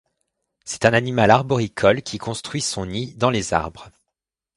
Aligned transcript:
C'est 0.65 0.85
un 0.85 0.93
animal 0.93 1.29
arboricole, 1.29 2.01
qui 2.01 2.17
construit 2.17 2.61
son 2.61 2.87
nid 2.87 3.13
dans 3.17 3.29
les 3.29 3.53
arbres. 3.53 3.91